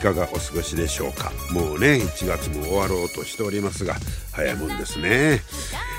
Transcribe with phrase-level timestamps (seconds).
[0.00, 1.30] かがお過ごしでしょうか。
[1.52, 3.94] もうね1月も終わろうとしておりますが
[4.32, 5.42] 早いもんですね。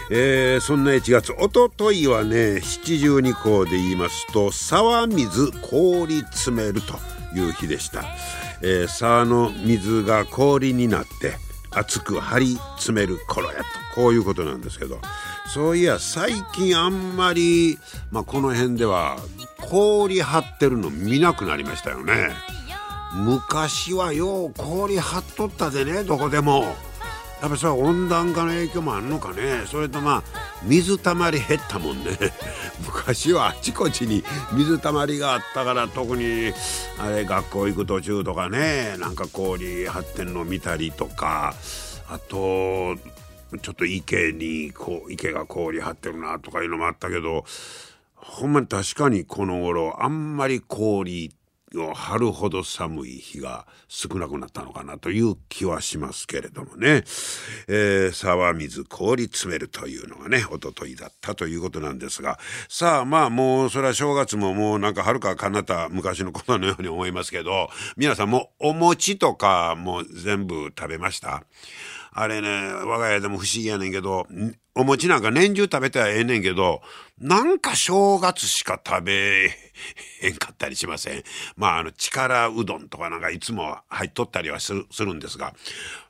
[0.10, 6.96] えー、そんな1月おとといはね七十二校で言いますと沢水氷詰めると
[7.34, 8.04] いう日でした、
[8.62, 11.36] えー、沢の水が氷になって
[11.70, 13.82] 熱く張り詰める頃やと。
[13.96, 15.00] こういうことなんですけど
[15.54, 17.78] そういや最近あんまり、
[18.10, 19.18] まあ、この辺では
[19.60, 22.30] 氷張ってるの見なくなりましたよね。
[23.14, 26.76] 昔はよう氷張っとったでねどこでも。
[27.42, 29.64] やっぱそれは温暖化の影響もあんのかね。
[29.66, 30.24] それとまあ
[30.64, 32.12] 水たまり減ったもんね。
[32.86, 34.24] 昔はあちこちに
[34.54, 36.54] 水たまりがあったから特に
[37.00, 41.56] あれ学校行く途中とかねなんか氷張ってんの見たりとか。
[42.12, 42.98] あと
[43.62, 47.46] ちょっと池にこう池が氷張ってるなとかいうのもあったけど
[48.16, 51.32] ほんまに確かにこの頃あんまり氷
[51.76, 57.04] を張るほど寒い日が少なくなったのかなという気はしますけれどもね、
[57.68, 62.40] えー、沢水氷詰めるというのがねおとといだったということなんですが。
[62.70, 71.44] さあまあもうそれは正月ももうなんかはるか彼方昔のことのように思いますけど皆さんもお餅とかも全部食べました？
[72.14, 74.28] あれね、我が家でも不思議やねんけど、
[74.76, 76.82] お餅なんか年中食べてはええねんけど、
[77.20, 79.50] なんか正月しか食べ
[80.22, 81.24] へんかったりしません？
[81.56, 85.54] まあ、あの、力うどんとかなんかいつも入っとったりはするするんですが、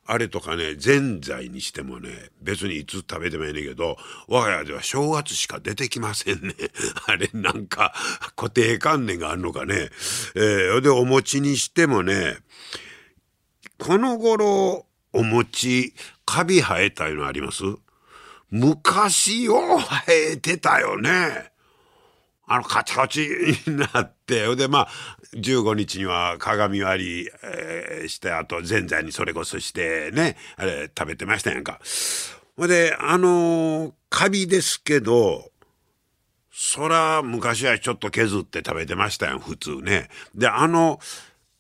[0.08, 2.10] あれとかね、ぜんざいにしてもね、
[2.42, 6.56] 別にいつ食べてもええねんけど、我が家では正月しか出てきませんね。
[7.06, 7.94] あれなんか
[8.36, 9.90] 固定観念があるのかね。
[10.36, 12.38] えー、で、お餅にしてもね、
[13.78, 15.94] この頃、お餅、
[16.26, 17.64] カビ生えたいうのあります？
[18.50, 21.52] 昔よ生えてたよね。
[22.46, 23.30] あの、カチカチ
[23.66, 24.88] になって、で、まあ、
[25.36, 31.80] 15日には鏡割り、えー、して、あと、ぜんざいにそれこそしてね、あれ、食べてましたやんか。
[32.58, 35.50] ほで、あのー、カビですけど、
[36.52, 40.10] そら、昔はちょっと削って食べてましたやん、普通ね。
[40.36, 41.00] で、あの、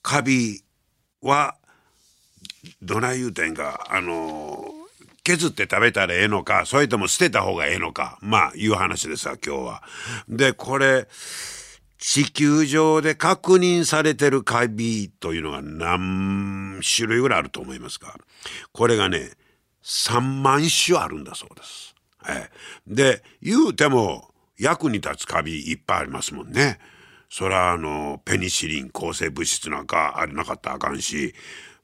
[0.01, 0.61] カビ
[1.21, 1.55] は、
[2.81, 4.73] どない言うてんか、あの
[5.23, 9.83] 削って食べたらええのか、それとも捨てた方がええのか、まあ、いう話ですわ、今日は。
[10.27, 11.07] で、これ、
[11.99, 18.17] 地球上で確認されてるカビというのが何種類ぐらいあると思いますか
[18.71, 19.31] これがね、
[19.83, 21.95] 3万種あるんだそうです。
[22.27, 22.49] え
[22.87, 26.79] で、言うても役に立つカビいっぱいありますもんね。
[27.29, 31.35] そらあの、ペニシリン抗生物質なんかあれなかったらあかんし、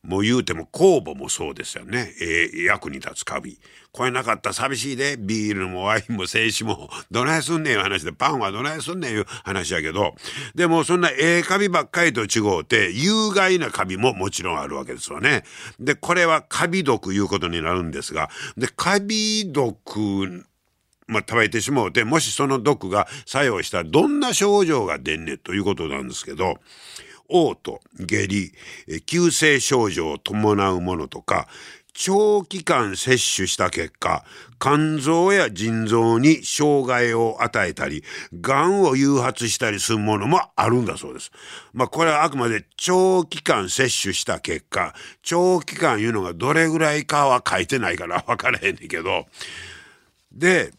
[0.04, 2.14] もう言うても酵母もそうですよね。
[2.22, 3.60] えー、役に立つカビ。
[3.92, 4.50] これなかった。
[4.50, 10.14] ら寂しいで、ビールもワインも静止も、どないすんねんいう話で、パンはどないすんねんいう話やけど、
[10.56, 15.44] でもそんなええカビばっかりと違うて、有害なカビももちろんあるわけですよね。
[15.80, 20.46] で、これはカビ毒いうことになるんですが、で、カビ毒、
[21.08, 26.60] まあ、食べてしもうて、もしその毒が作用したらどんな症状が出んねんということなんですけど、
[27.30, 28.54] 嘔吐、下痢、
[29.06, 31.48] 急性症状を伴うものとか、
[32.00, 33.08] 長期間摂
[33.38, 34.24] 取した結果、
[34.60, 38.04] 肝臓や腎臓に障害を与えたり、
[38.40, 41.32] 癌を誘発したりするものもあるんだそうです。
[41.74, 49.26] まあこれはあくまで長期間摂取した結果、長期間いうのがどれぐらいかは書いてないから分からへんねんけど、
[50.32, 50.72] で、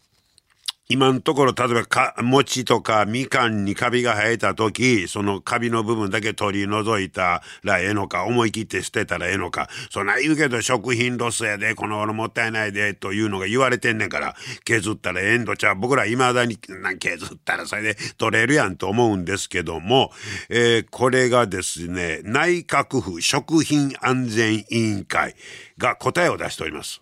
[0.91, 14.35] 今のところ、例えばか、餅とかみかんにカビが生えた時、そのカビの部分だけ取り除いたらええのか、思い切って捨てたらええのか、そんな言うけど食品ロスやで、この頃もったいないで、というのが言われてんねんから、
[14.65, 15.75] 削ったらええんとちゃう。
[15.75, 20.11] 僕ら未だにな削ったらそれで取れるやんと思うんですけども、
[20.49, 25.35] えー、これがですね、内閣府食品安全委員会
[25.77, 26.99] が答えを出しております。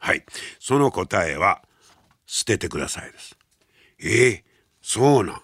[0.00, 0.24] はい。
[0.58, 1.62] その答えは、
[2.32, 3.36] 捨ててくださいです。
[3.98, 4.42] ええー、
[4.80, 5.42] そうなん。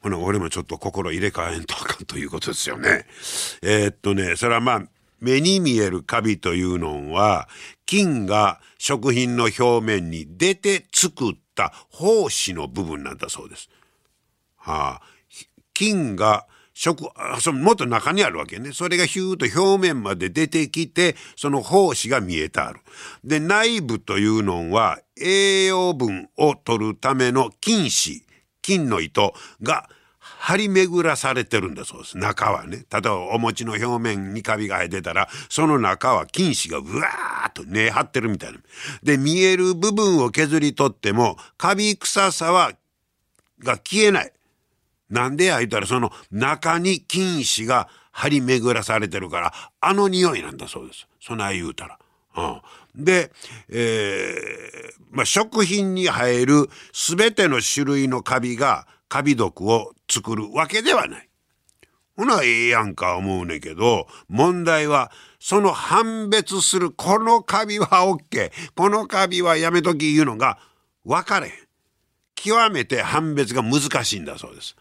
[0.00, 3.04] ほな、俺もちょっと心入れ替えんとあかんということですよね。
[3.62, 4.82] えー、っとね、それはまあ、
[5.20, 7.46] 目に見えるカビというのは、
[7.84, 13.68] 菌が食品の表面に出て作った胞子の部分なんだそうです。
[14.56, 15.02] はあ、
[15.74, 16.46] 菌が
[16.78, 17.08] 食
[17.40, 18.72] そのもっと中にあるわけね。
[18.72, 22.80] それがヒューと表面まで出てきてその胞子が見えてある。
[23.24, 28.22] で内部というのは栄養分を取るための菌糸
[28.60, 29.32] 菌の糸
[29.62, 29.88] が
[30.18, 32.18] 張り巡らされてるんだそうです。
[32.18, 32.84] 中はね。
[32.92, 38.58] 例えばお餅の表面にカビが生えてたらその中は菌糸がうわーっと根張ってるみたいな。
[39.02, 42.72] で見える部分を削り取ってもカビ臭さは
[43.60, 44.32] が消えない。
[45.10, 51.98] なんでや言ったらその中に菌糸が張り巡らされてるからあの匂いなんだそうですそない言うたら。
[52.36, 53.30] うん、で、
[53.70, 61.28] えーまあ、食品に生える全ての種類のカビがカビ毒を作るわけではない。
[62.16, 70.58] ほなええやんか思うねんけど問題はその判別するこのカビは OK このカビはやめとき言うのが
[71.04, 71.52] 分かれへん。
[72.34, 74.76] 極めて判別が難しいんだそうです。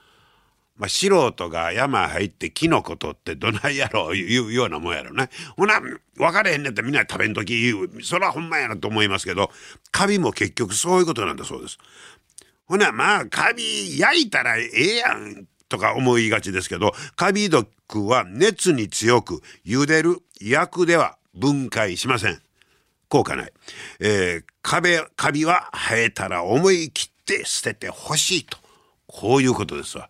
[0.77, 5.29] まあ、素人が山入ってキノコ取ってどないやろう いうようなもんやろね。
[5.55, 8.03] ほな、分かれへんねんってみんな食べんとき言う。
[8.03, 9.51] そらほんまやなと思いますけど、
[9.91, 11.77] カビも結局そういうことなんだそうです。
[12.65, 22.41] ほな、まあ、カビ焼いたらええやんとか思いがちですけど、カビ毒は熱に強く、茹でる、焼くでは分解しません。
[23.07, 23.53] 効果ない。
[23.99, 28.57] えー、カビ、カビは生えたら思い切って捨ててほしいと。
[29.07, 30.09] こういうことですわ。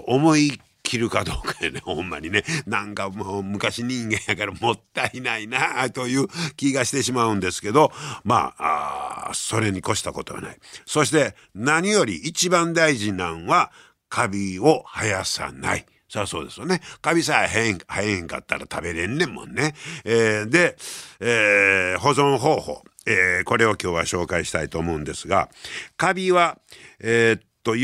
[0.00, 1.80] 思い切るかどうかやね。
[1.84, 2.44] ほんまにね。
[2.66, 7.90] なんかもう昔人間やからもったいないなという気がしてしまうんですけど
[8.22, 10.58] まあそれに越したことはない。
[10.86, 13.72] そして何より一番大事なんは
[14.08, 15.86] カビを生やさない。
[16.08, 16.80] そりゃそうですよね。
[17.00, 19.74] カビさえ生えん生えんかったら食べれんねんもんね。
[20.04, 20.76] えー、で、
[21.18, 25.48] えー、保存方法、えー、これを今日は紹介したいと思うんですが、
[25.96, 26.58] カビは、
[27.00, 27.74] え、っと、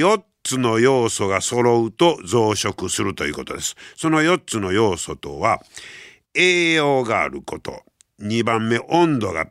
[0.43, 3.77] つの要素が揃うと増殖するということです。
[3.97, 5.61] その4つの要素とは、
[6.35, 7.83] 栄養があること。
[8.21, 9.47] 2番目、温度が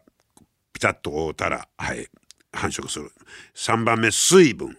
[0.74, 2.08] ピタッと覆うたら、はい、
[2.52, 3.12] 繁殖する。
[3.56, 4.78] 3番目、水分。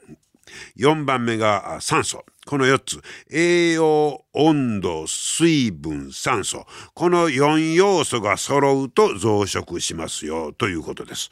[0.77, 2.25] 4番目が酸素。
[2.51, 3.01] この4つ。
[3.31, 6.67] 栄養、温度、水分、酸素。
[6.95, 11.31] この4要素が揃うと増殖しますよということです。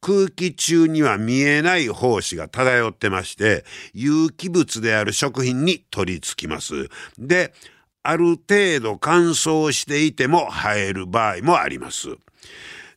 [0.00, 3.64] 空気中には見えない胞子が漂ってまして、
[3.94, 6.88] 有機物である食品に取り付きます。
[7.16, 7.54] で、
[8.02, 12.08] ある程度乾燥していても生える場合もあります。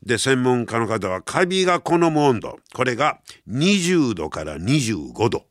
[0.01, 5.45] で、専門家の方はカビが好む温度、これが20度から25度。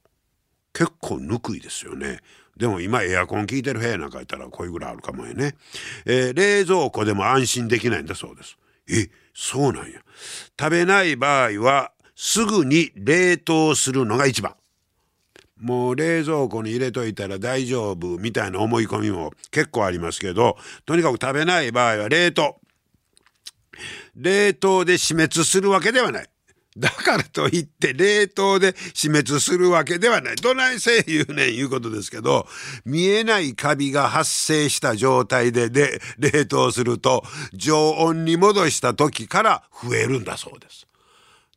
[0.79, 2.21] 結構ぬくいですよね。
[2.57, 5.57] でも今エアコン効いてる部屋なんかいたらこういうぐらいあるかもよね。
[6.07, 8.57] えー、冷蔵庫でも安心できないんだそうです。
[8.89, 10.01] え、そうなんや。
[10.57, 14.55] 食べない場合はすぐに冷凍するのが一番。
[15.61, 22.61] もう冷蔵庫に入れといたら大丈夫みたいな思い込みも結構ありますけど、とにかく食べない場合は冷凍。
[24.15, 26.29] 冷凍で死滅するわけではない。
[26.79, 30.37] だからといって冷凍で死滅するわけではない。
[30.37, 32.47] どないせい言うねんいうことですけど、
[32.85, 40.87] 見えないカビが発生した状態でで冷凍すると常温に戻した時から増えるんだそうです。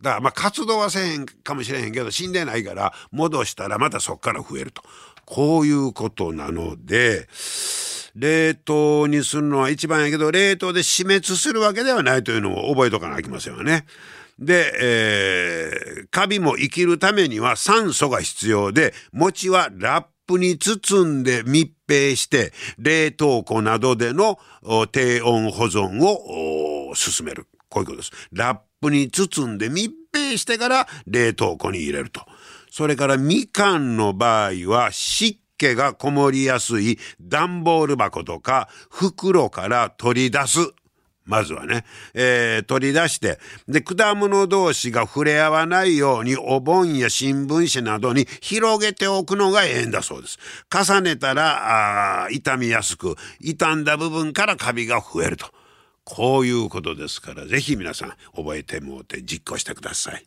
[0.02, 4.82] だからまあ活動はせへんかもしれへんけど死んでないから戻したらまたそっから増えると。
[5.26, 7.30] こういうことなので、
[8.16, 13.86] 冷凍にするのは一番やけど冷凍で死滅するわけではないというのを覚えとかなきませんよね。
[14.42, 24.40] で、えー、カビも生きるためには酸素が必要で、餅はラップに包んで密閉して、冷凍庫などでの
[24.92, 27.48] 低温保存を進める。
[27.70, 28.12] こういうことです。
[28.32, 32.22] ラップに包んで密閉してから冷凍庫に入れると。
[32.72, 40.74] それからみかんの場合は湿気がこもりやすい段ボール箱とか袋から取り出す。
[41.26, 50.40] まずはね、えー、取り出して、で、果物同士が触れ合わないようにお盆や新聞紙などに広げておくのがええんだそうです。
[50.70, 55.48] 重ねたら、あ傷みやすく、傷んだ部分からカビが増えると。
[56.04, 60.26] こういうことですから、ぜひ皆さん覚えてもうて実行してください。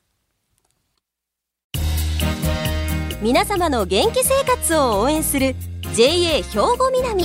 [3.21, 5.57] 皆様の元気生活を応援する
[5.95, 7.25] JA 兵庫南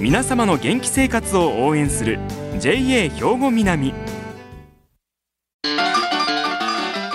[0.00, 2.20] 皆様の元気生活を応援する
[2.60, 3.92] JA 兵庫南。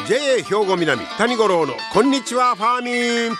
[0.05, 2.91] JA 兵庫南谷五郎のこんにちはファーミ
[3.33, 3.37] ン。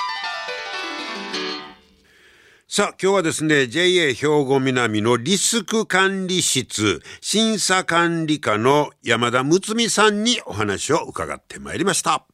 [2.69, 12.25] さあ今日はですね JA 兵庫南のリスク管理室審査管理課の山田睦美さんにお話を伺ってまいりました。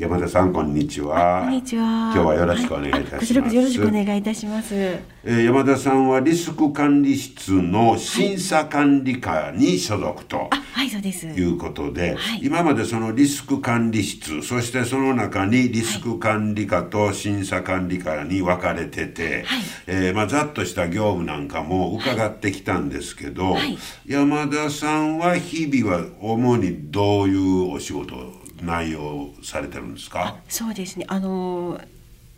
[0.00, 1.42] 山田さんこんにちは。
[1.44, 1.82] こんにちは。
[1.82, 3.18] 今日はよろしくお願いいたします。
[3.18, 4.74] こちらこそよろしくお願いいたします。
[4.74, 11.26] えー、山田さんはリスク管理室の審査管理課に所属と、はい、そうです。
[11.26, 23.76] いうことで、はい、今までそのリスク管理室、そしてその中にリスク管理課と審査管理課に分かれてて、はい、えー、まあざっとした業務なんかも伺ってきたんですけど、はい、
[24.06, 30.36] 山田さんは日々は主にどういうお仕事内容されてるんですか？
[30.48, 31.04] そうですね。
[31.08, 31.80] あの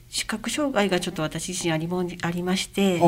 [0.09, 2.99] 視覚障害がちょっと私自身ありもありまして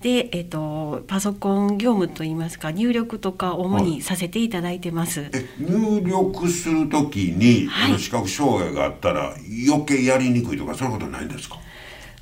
[0.00, 5.30] で、えーと、パソコン業務といいますか入力とか主にさせていただいてます。
[5.58, 9.34] 入力するときに、はい、あの視覚障害があったら
[9.68, 11.58] 余計やりにくいとかそういうことないんですか？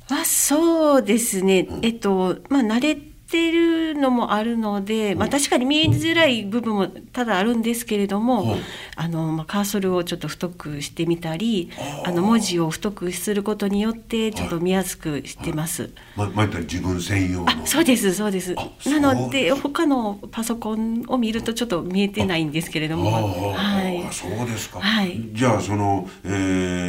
[0.09, 2.97] あそうですね、うん、えっとまあ慣れ
[3.33, 8.57] てるのもあるので、まあ、確かに見えづらい部分もただあるんですけれども、
[8.95, 11.71] あのまあ、カーソルをちょっと太くしてみたり
[12.05, 15.89] あの文字を太くすることによってちょっと見やすくしてます。
[16.15, 18.55] ままた自分専用そうですそうです。
[18.85, 23.53] なので他のパソコンを見るとちょっと見えてないんですけれども。
[23.53, 26.27] はい、そうですか、はい、じゃあその、え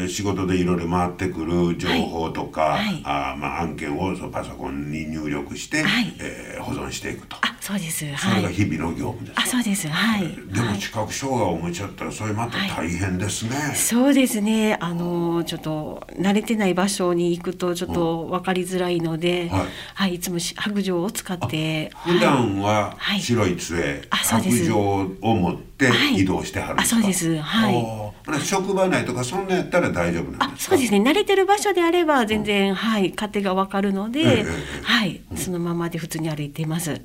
[0.05, 6.15] ー、仕事でいろいろ回ってくる情報とか、はい、あまあ、案件をそのパソコンに入力して、はい。
[6.19, 7.37] えーえー、保存していくと。
[7.41, 9.89] あそうです、それが日々の業務です、あそうです。
[9.89, 14.77] はい、でも視覚障害をお持ちだったらそれまた大変ですね、そうですね。
[14.81, 19.67] あのちょっと慣れてない場所に行くとちょっと分かりづらいので、はい。
[19.95, 24.79] はいいつも白状を使って普段は白い杖、白状
[25.21, 27.39] を持って移動してはるんですか、あそうです。
[27.41, 30.99] はい職場内とかそんなやったら大丈夫なんですそうですね。
[30.99, 36.97] 慣れてる場所であれば全然、うん、はい勝手がわかるので、えー、はい、うん、そのままで普通に歩いています、は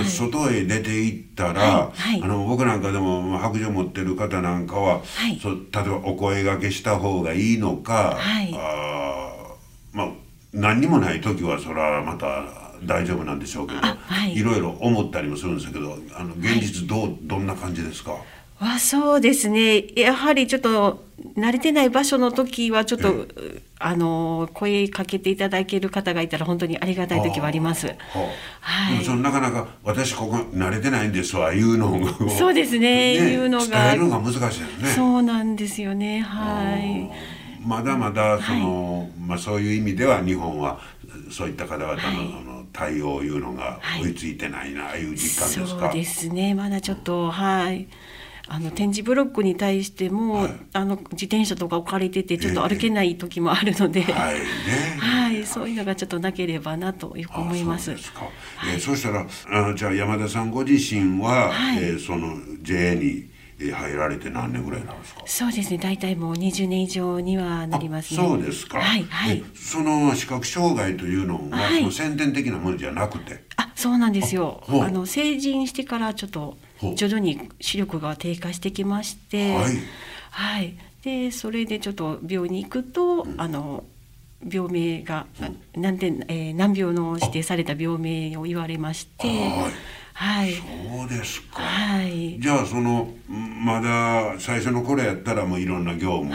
[0.00, 9.54] い、外へ出て行ったら、はいはい、あの僕なんかでも白状持ってる方なんかは、はい、そ例えばお声がけした方がいいのか、はい、あ
[9.92, 10.08] まあ
[10.52, 12.44] 何にもない時はそれはまた
[12.82, 18.16] 大丈夫なんでしょうけど、はい、いろいろ思ったりもするんですけどあの現実どう、どんな感じですか？
[18.62, 21.04] あそうですねやはりちょっと
[21.36, 27.94] 慣れてない場所の時はちょっと、うん、あの声かけていただける方がいたら本当にありがたい時はあります。
[28.60, 29.04] はい。
[29.04, 31.98] そのなかなか私ここ慣れてないんですわ言うの
[32.30, 34.88] そうですねね言うのが伝えるのが難しいですね。
[34.94, 37.10] そうなんですよねはい。
[37.66, 40.80] まだまだその、はい、まあそういう意味では日本は
[41.30, 45.86] そういった方々の,、はい、の対応いうのが追いついてないな、はい、いう実感ですか？
[45.86, 47.88] そうですねまだちょっとはい。
[48.52, 54.44] あの展示ブロックに対しても、はい、あの自転車とか置かれててちょっと歩けない時もあるので、えー、はい、ね、
[54.98, 57.84] はい、そういうのがちょっとなければなとよく思います。
[57.84, 58.22] そうですか。
[58.68, 59.24] えー、そしたら
[59.70, 63.29] あじゃあ山田さんご自身は、はい、えー、その JA に
[63.70, 65.22] 入られて何年ぐらいなんですか？
[65.26, 65.78] そうですね。
[65.78, 68.16] 大体もう20年以上にはなりますね。
[68.16, 68.78] そうですか。
[68.80, 69.44] はいはい。
[69.54, 73.44] その視覚障害というのは、はい、その先天的なものじゃなくて？
[73.56, 74.62] あ、そうなんですよ。
[74.68, 76.56] あの成人してからちょっと
[76.94, 79.76] 徐々に視力が低下してきまして、はい、
[80.30, 83.84] はい、でそれでちょっと病院に行くと、うん、あの
[84.48, 85.26] 病名が、
[85.74, 85.78] う。
[85.78, 89.28] ん、なんで、えー、難病の指定された病名を言われまして。
[90.12, 96.34] はい、そうですか、はい、じゃあそのまだ最初の頃やったらもういろんな業務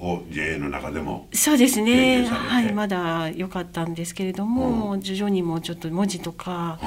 [0.00, 1.28] を JA の中でも。
[1.32, 2.26] そうですね。
[2.26, 6.78] はいまだ良かったんですけれども、うん、徐々にもちょっと文字とか、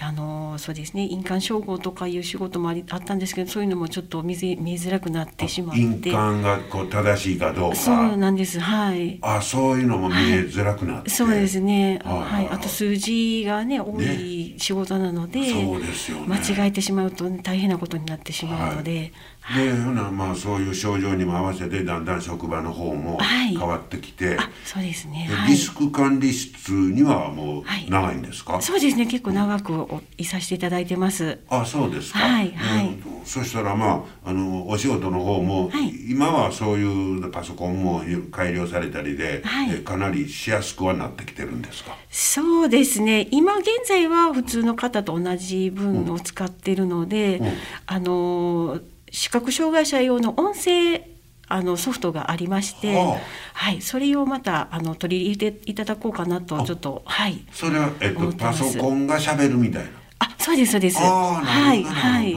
[0.00, 5.80] うん、あのそうですね印鑑照合とかいう仕事もありあったんですけどそういうのもちょっと見見えづらくなってしまって。
[5.80, 7.76] 印鑑がこう正しいかどうか。
[7.76, 8.58] そうなんです。
[8.58, 9.18] はい。
[9.20, 12.00] あそういうのも見えづらくなって、はい、そうですね。
[12.04, 12.48] はい。
[12.48, 19.12] あと数字がね多い仕事なので、ね、そうですよ、ね、間違えてしまうと大変なことになってしまうので、はい
[19.54, 29.06] でほなまあそういう症状にも合わせてだんだん職場の方も変わってきて、はい、そうですね、リスク管理室にはもう長いんですか、はい、そうですね。
[29.06, 31.40] 結構長くいさせていただいてます。
[31.48, 32.20] あそうですか。
[32.20, 41.96] はい、はい、そしたらまああのお仕事の方も、はい、今はそういうパソコンも改良されたりで、はい、かなりしやすくはなってきてるんですか？
[42.10, 43.26] そうですね。
[43.32, 47.46] 今現在は普通の方と同じ分を使ってるので、うん。
[47.46, 47.52] うん、
[47.86, 48.80] あの
[49.12, 51.06] 視覚障害者用の音声
[51.46, 53.20] あのソフトがありまして、はあ、
[53.52, 57.44] はい、それをまたあの取り入れていただこうかなとちょっとはい。
[57.52, 59.90] それは、えっと、パソコンがしゃべるみたいな。
[60.20, 60.98] あそうですそうです。
[60.98, 62.34] はいはい。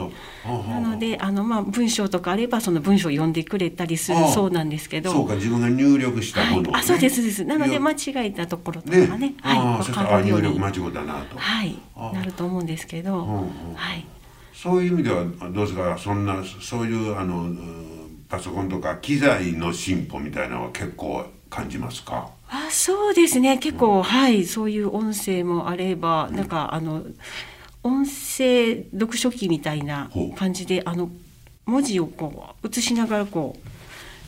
[0.70, 5.12] なのであの、まあ、文章とかあればその文章を読んでくれたりするそうなんですけど。
[5.12, 6.70] そうか自分が入力したもの、ね。
[6.72, 7.44] はい、あそうですです。
[7.46, 9.06] なので間違えたところとかね。
[9.16, 9.34] ね。
[9.40, 10.58] はい分かるように。
[10.58, 11.38] 間違えたなと。
[11.38, 11.74] はい。
[12.12, 14.04] なると思うんですけど、はい
[14.62, 17.54] そういう意味ではどうですかそんなそういうあの
[18.28, 22.30] パソコンとか機材の進歩みたいなのは結構感じますか？
[22.48, 23.58] あそうですね。
[23.58, 24.44] 結構、うん、はい。
[24.44, 27.02] そういう音声もあれば、うん、なんかあの
[27.82, 31.10] 音声読書機みたいな感じであの
[31.66, 33.56] 文字をこう映しながらこ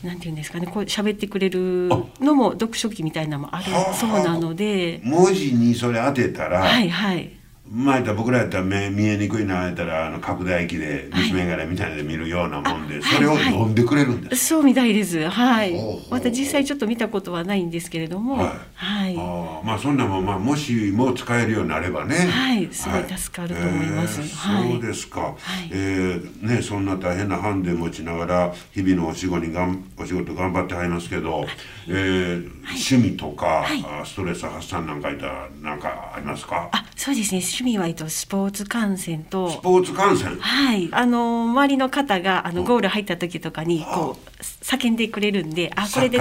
[0.05, 1.89] うなんていうんですかねこう喋ってくれる
[2.21, 5.01] のも読書機みたいなのもあるそうなので。
[5.03, 7.33] 文字にそれ当てたらはいはい
[7.71, 15.29] 前や僕らやったら目見えにくいなやったらあの拡大機で虫眼鏡みたいなで見るようなもんで、はい、それを読んでくれるんです、そうみたいです。
[15.29, 15.75] はい。
[16.11, 18.37] また実際ちょっと見たことはないんですけれども。
[18.37, 22.17] はい、はい、あまあそんなもん、まあ、もしも使えるようになればね。
[22.17, 25.37] はいすごい助かると思います、はい、えー、そうですか、はい、
[25.71, 31.47] えー、ねそんな大変なハンデ持ちながら日々のお仕事にがんお仕事頑張ってはりますけど、
[31.89, 33.67] えー、趣味とか、
[34.05, 36.69] ストレス発散なんかいたら何かありますか？
[36.73, 37.39] あそうですね。
[37.39, 39.51] 趣味は、えっと、スポーツ観戦と。
[39.51, 40.37] スポーツ観戦。
[40.39, 40.89] はい。
[40.93, 46.19] あの周りの方があのゴール入った時とかにこう叫んでくれるんであこれで。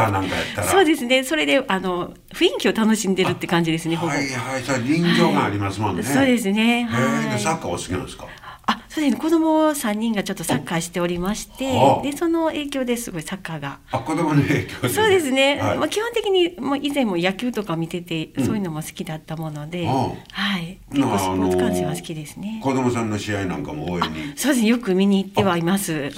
[0.70, 1.24] そうですね。
[1.24, 4.62] それであの雰囲気を楽しんでるって感じですねはいはい。
[4.62, 6.86] それ臨場がありますもんね、はい、そうですね。
[6.86, 7.40] はい。
[7.40, 8.26] サッカーお好きなんですか？
[8.66, 9.22] あそうですね。
[9.22, 13.80] 子供三人がちょっとサッカーしておりましてでその影響ですごいサッカーが。
[13.92, 20.14] あ子供の影響そうですね、はい、まあ、基本的にもう以前も野球とか見てて、うん、そういうのも好きだったもので、は
[20.60, 20.80] い。
[20.92, 22.60] 結構スポーツ観戦は好きですね。
[22.64, 24.34] 子供さんの試合なんかも応援に。
[24.36, 24.68] そうですね。
[24.68, 25.86] よく見に行ってはいます。
[25.86, 26.12] そうで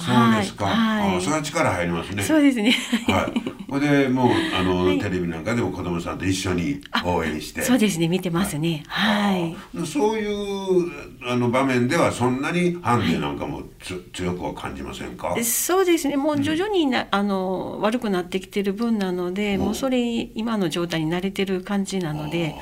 [0.44, 2.22] すか、はい、あそれは力入りますね。
[2.22, 2.74] そうですね。
[3.08, 3.60] はい。
[3.70, 7.62] これでもうあの、はい、テレビなんかでも子供さんと一緒に応援して。
[7.62, 8.08] そうですね。
[8.08, 8.82] 見てますね。
[8.88, 10.90] はい、そういう
[11.28, 15.36] あの場面ではそんなにハンデなんかもつ、強くは感じませんか？
[15.42, 16.16] そうですね。
[16.16, 20.00] もう徐々にな、うん、あの悪くなってきてる分なので、もうそれ
[20.34, 22.54] 今の状態に慣れてる感じなので。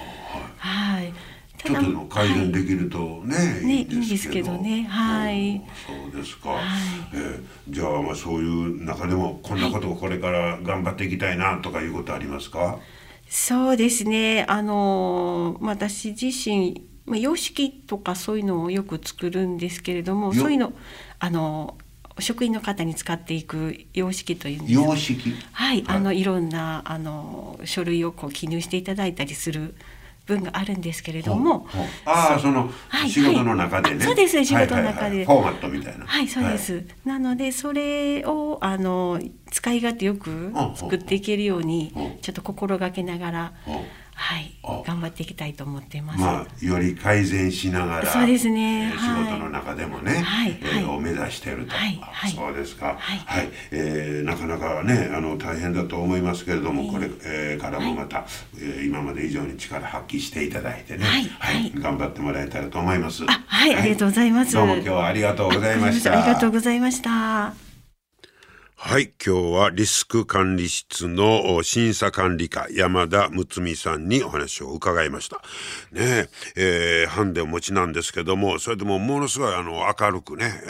[0.59, 1.13] はい。
[1.65, 4.85] ちょっと改善できるとね、はい、ねいいんですけどね。
[4.85, 6.63] はい、そうですか、はい、
[7.15, 12.79] えー、じゃあまあそういう中でもこんなことをこれから頑張っていきたいなとかいうことありますか、
[13.29, 14.47] そうですね。
[14.49, 20.73] あの私自身まあ、様式とかそういうのをよく作るんですけれどもそういうの
[21.19, 21.77] あの
[22.21, 25.35] 職員の方に使っていく様式というんです様式？
[25.53, 29.75] はい、はい、あのいろんなあの書類をこう記入していただいたりする
[30.27, 31.67] 分があるんですけれども、
[32.05, 32.71] ああその、
[33.09, 36.07] 仕事の中でね、そうです仕事の中で、フォーマットみたいな。
[36.07, 39.19] はいそうです、なのでそれをあの
[39.51, 43.53] 使い勝手よく作っていけるようにちょっと心がけながら、
[44.21, 44.53] はい。
[44.85, 46.19] 頑張っていきたいと思っています。
[46.21, 51.99] まあより改善しながらそうですね、えー、仕事の中でもね、はい、えー、を目指していると、はい。
[52.03, 58.27] はい、そうですか、はい、はい、えー、なかなかねあの大変だと思いますけれども、これ、えー、からもまた、はい、
[58.61, 63.25] えー、今まで以上に力発揮していただいてね、はい、はい、頑張ってもらえたらと思います。
[63.25, 64.53] はい、ありがとうございます。
[64.53, 66.13] どうも今日はありがとうございました。
[66.13, 67.68] ありがとうございました。
[68.81, 69.13] はい。
[69.23, 75.43] 今日はリスク管理室の審査管理課山田睦美さんにお話を伺いました。
[75.91, 80.63] ねえ、えー、ハンデをお持ちなんですけども、それでもものすごいあの明るくね、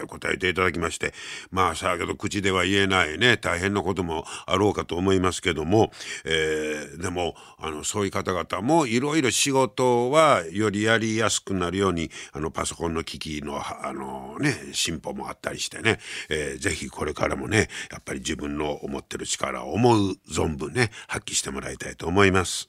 [0.00, 1.14] えー、答えていただきまして、
[1.52, 5.92] まあさあけど口では言えないね、大変なこともあろうかと思いますけども、
[6.24, 22.68] えー、でも、あの、そういう方々もいろいろ仕事はよりやりやすくなるように、あの、パソコンの機器の、あのね、進歩もあったりしてね、えー、ぜひこれからもねねやっぱり自分の思ってる力を思う存分ね発揮してもらいたいと思います。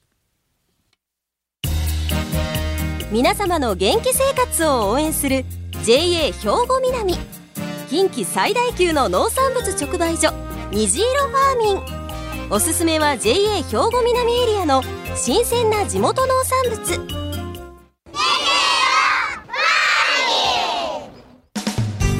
[3.10, 5.44] 皆様の元気生活を応援する
[5.84, 7.14] JA 兵庫南。
[7.88, 10.32] 近畿最大級の農産物直売所
[10.72, 12.50] 虹色ファーミン。
[12.50, 14.82] おすすめは JA 兵庫南エリアの
[15.14, 17.23] 新鮮な地元農産物。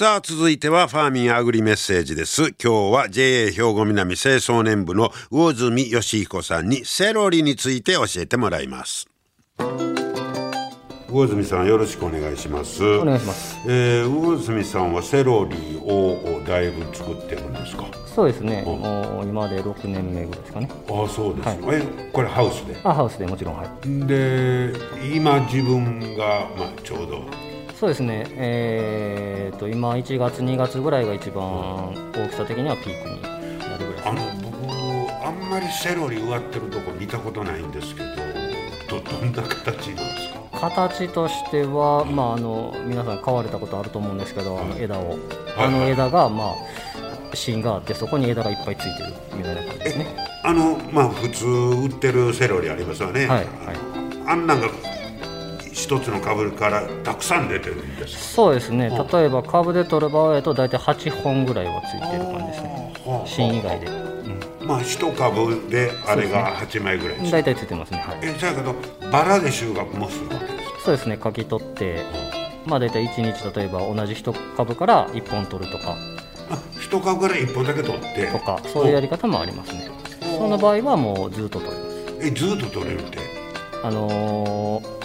[0.00, 2.54] さあ続いてはファーミンアグリメッセージです。
[2.58, 9.06] 今日は JA 兵庫南清掃年部の魚住義彦さんにセロリについて教えてもらいます。
[11.06, 12.82] 魚住さんよろしくお願いします。
[12.82, 13.58] お願いします。
[13.68, 17.84] えー、魚住さんはセロリをだいぶ作ってるんですか？
[18.06, 18.62] そうですね。
[18.62, 20.70] もう今で6年目ぐらいですかね。
[20.88, 22.74] ああそうです、はえこれハウスで？
[22.84, 23.68] あハウスでもちろんはい。
[24.06, 24.72] で
[25.14, 27.49] 今自分が、まあ、ちょうど
[27.80, 28.26] そうですね。
[28.36, 34.08] えー、と今1月2月ぐらいが一番大きさ的にはピークになるぐらいです。
[34.08, 38.02] あねの僕あんまりセロリ植わってるとこ見たことないんですけ
[38.90, 40.28] どどどんな形なんです
[40.60, 40.68] か？
[40.68, 45.18] 形としては、まあ、あの皆さん買われたことあると思うんですけど、あの枝を、はい。
[45.56, 46.54] あの枝が、まあ、
[47.32, 50.06] 芯があってそこに枝がいっぱいついてるみたいな感じですね。
[50.44, 53.46] あのまあ普通売ってるセロリありますよね、はいはい。
[54.26, 54.68] あんなんが
[55.72, 58.90] 一つの株からたくさん出てるんですそうですね。
[59.12, 62.92] 例えば株で取る場合だと大体8本ぐらいはついてる感じですね。
[63.06, 63.88] はあ芯以外で、
[64.66, 67.32] まあ一株であれが8枚ぐらいです。
[67.32, 67.98] 大体ついてますね。
[68.06, 68.18] はい。
[68.22, 68.74] えじゃけど
[69.10, 70.80] バラで収穫もするわけですか？
[70.84, 71.18] そうですね。
[71.22, 72.04] 書き取って
[72.66, 75.96] まあ大体1日例えば同じ一株から1本取るとか。
[76.50, 78.26] あ一株から1本だけ取って。
[78.26, 79.88] とかそういうやり方もありますね。
[80.36, 81.96] その場合はもうずっと取ります。
[82.22, 83.18] えずっと取れるって？
[83.82, 84.99] あのー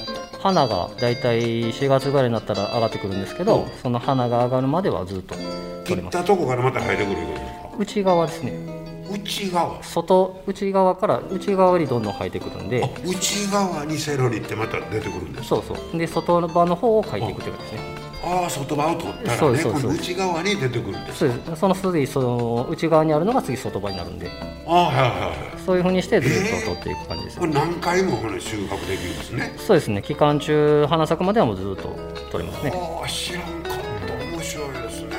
[0.46, 3.70] 花が大体4月ぐらいになったら上がってくるんですけど、うん。
[3.82, 5.46] その花が上がるまではずっと切っ
[5.86, 6.18] 取れます。
[6.20, 8.52] たとこからまた生えてくるいうことですか内側ですね。
[9.12, 9.84] 内側？
[9.84, 12.84] 外内側から内側にどんどん生えてくるんで。
[12.84, 15.98] あ内側にセロリってまた出てくるんですそうそう。
[15.98, 21.56] で外側の方を描いていくというかですねああ外側を取ったらね今度内側に出てくるんですそうです。
[21.56, 24.30] その次その内側にあるのが次外側になるんで。
[24.68, 25.62] ああはいはいはい。
[25.64, 29.54] そういうふうにしてずっと取っていく感じです、これ何回もこの収穫できるんですね。
[29.58, 30.02] そうですね。
[30.02, 31.96] 期間中花咲くまではもうずっと
[32.32, 32.72] 取れますね。
[32.74, 33.74] ああ知らんかっ
[34.08, 34.26] た。
[34.26, 35.10] 面白いですね、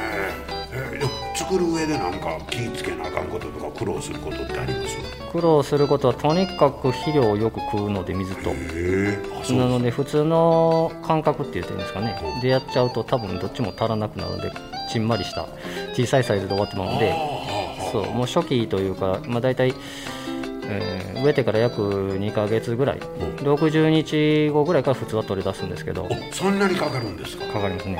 [0.73, 4.97] えー作る上でなんか気ぃつけなあかんこととか苦労することってあります？
[5.37, 8.53] 苦労することはとにかく肥料をよく食うので水と。
[9.55, 12.18] なので普通の感覚って言っていいんですかね。
[12.42, 14.51] でやっちゃうと多分どっちも足らなくなるので
[14.90, 15.46] ちんまりした
[15.94, 17.14] 小さいサイズで終わってまうので
[17.92, 19.75] そうもう初期というか、まあ、大体、
[20.68, 21.81] えー植えてから約
[22.18, 23.01] 2ヶ月ぐらい。
[23.38, 26.05] 60日後ぐらいから普通は取り出すんですけど。
[26.05, 27.46] おそんなにかかるんですか？
[27.55, 27.99] かかりますね。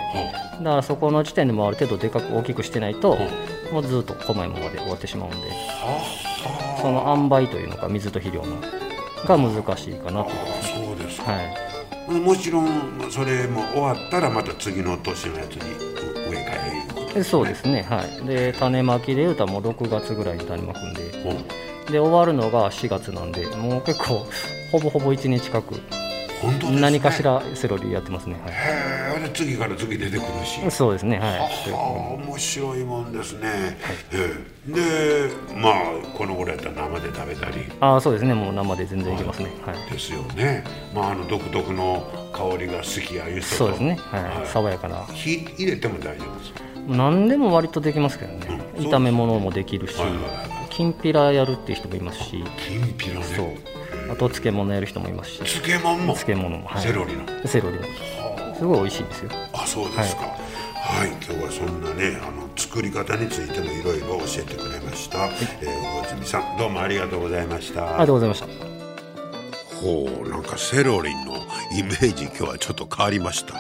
[0.63, 3.17] だからそこの時点でもうある程度でかく大きくしてないと
[3.73, 5.37] もうずっと細いままで終わってしまうんで
[6.81, 8.61] その塩梅というのか水と肥料の
[9.25, 10.31] が難しいかなと
[10.63, 11.67] そうですか、はい。
[12.09, 15.61] もちろんそれも終わったらまた次の年のやつに
[16.31, 21.03] 植え替えることでそうですねはいで種まきでいうともう6月ぐらいに種まくんで
[21.89, 24.25] おで終わるのが4月なんでもう結構
[24.71, 25.75] ほぼほぼ1年近く
[26.45, 26.81] ね。
[26.81, 28.35] 何かしらセロリやってますね。
[28.45, 30.67] はへえで次から次出てくるし。
[30.67, 31.39] いそうですねはい。
[31.39, 31.79] ああ
[32.15, 33.79] 面白いもんですね、
[34.13, 34.35] え
[34.69, 35.75] えでまあ
[36.17, 37.67] この頃やったら生で食べたり。
[37.81, 39.51] ああそうですねもう生で全然いけますね。
[39.65, 39.91] はい。
[39.91, 40.65] ですよね。
[40.95, 43.99] まああの独特の香りが好きやいうそうですね。
[44.11, 44.47] はい、はい。
[44.47, 45.05] 爽やかな。
[45.07, 46.61] 火入れても大丈夫ですか？
[46.89, 48.87] 何でも割とできますけどね、うん。
[48.87, 52.45] 炒め物もできるし、はいはいはいきんぴらやるっていう人もいますし。
[52.59, 53.25] きんぴらね。
[53.25, 53.47] そう
[54.11, 55.39] あと漬物やる人もいますし。
[55.39, 56.15] 漬物も？
[56.15, 57.27] 漬物も、はい、セロリの？
[57.47, 57.85] セロリの
[58.55, 59.31] すごい美味しいですよ。
[59.53, 60.23] あそうですか。
[60.23, 65.35] はい、今日はそんなねあの作り方についてもいろいろ教えてくれました、えー、
[66.13, 67.89] 魚住さんどうもありがとうございました。
[67.89, 68.47] ありがとうございました。
[69.77, 71.35] ほうなんかセロリの
[71.77, 73.55] イメージ今日はちょっと変わりました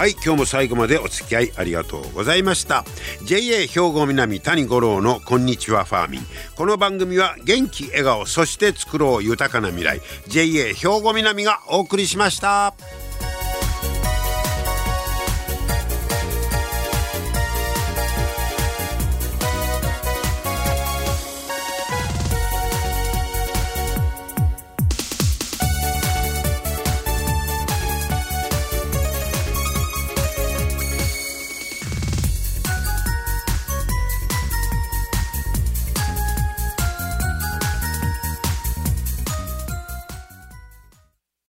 [0.00, 2.86] はい今日も最後までお付き合いありがとうございました。
[3.26, 6.22] JA 兵庫南谷五郎のこんにちはファーミン。
[6.56, 10.00] この番組は元気笑顔そして作ろう豊かな未来。
[10.26, 12.72] JA 兵庫南がお送りしました。